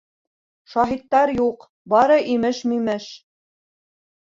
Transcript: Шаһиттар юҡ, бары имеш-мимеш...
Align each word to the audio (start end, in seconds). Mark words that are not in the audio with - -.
Шаһиттар 0.75 1.33
юҡ, 1.41 1.67
бары 1.95 2.19
имеш-мимеш... 2.39 3.09